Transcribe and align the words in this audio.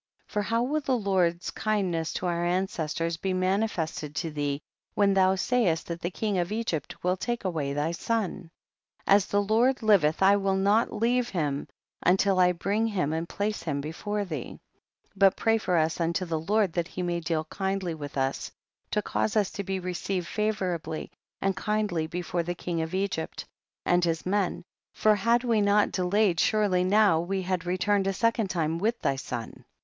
21. 0.29 0.33
For 0.33 0.41
how 0.49 0.63
will 0.63 0.81
the 0.81 0.97
Lord's 0.97 1.51
kind 1.51 1.91
ness 1.91 2.11
to 2.13 2.25
our 2.25 2.43
ancestors 2.43 3.17
be 3.17 3.33
manifested 3.35 4.15
to 4.15 4.31
thee 4.31 4.59
when 4.95 5.13
thou 5.13 5.35
sayest 5.35 5.85
that 5.85 6.01
the 6.01 6.09
king 6.09 6.39
of 6.39 6.51
Egypt 6.51 7.03
will 7.03 7.15
take 7.15 7.43
away 7.45 7.71
thy 7.71 7.91
son? 7.91 8.49
as 9.05 9.27
the 9.27 9.43
Lord 9.43 9.83
liveth 9.83 10.23
I 10.23 10.37
will 10.37 10.55
not 10.55 10.91
leave 10.91 11.29
him 11.29 11.67
until 12.03 12.39
I 12.39 12.51
bring 12.51 12.87
him 12.87 13.13
and 13.13 13.29
place 13.29 13.61
him 13.61 13.79
before 13.79 14.25
thee; 14.25 14.59
but 15.15 15.35
pray 15.35 15.59
for 15.59 15.77
us 15.77 15.99
unto 16.01 16.25
the 16.25 16.39
Lord, 16.39 16.73
that 16.73 16.87
he 16.87 17.03
may 17.03 17.19
deal 17.19 17.43
kindly 17.43 17.93
with 17.93 18.17
us, 18.17 18.49
to 18.89 19.03
cause 19.03 19.35
us 19.37 19.51
to 19.51 19.63
be 19.63 19.79
received 19.79 20.25
favorably 20.25 21.11
and 21.41 21.55
kindly 21.55 22.07
before 22.07 22.41
the 22.41 22.55
king 22.55 22.81
of 22.81 22.95
Egypt 22.95 23.45
and 23.85 24.03
his 24.03 24.25
men, 24.25 24.63
for 24.93 25.13
had 25.13 25.43
we 25.43 25.61
not 25.61 25.91
delayed 25.91 26.39
surely 26.39 26.83
now 26.83 27.19
we 27.19 27.43
had 27.43 27.67
re 27.67 27.77
turned 27.77 28.07
a 28.07 28.13
second 28.13 28.47
time 28.49 28.79
witii 28.79 28.99
thy 29.01 29.15
son. 29.15 29.63